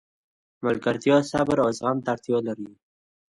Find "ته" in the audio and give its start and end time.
2.03-2.09